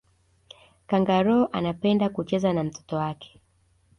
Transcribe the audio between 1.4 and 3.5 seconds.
anapenda kucheza na mtoto wake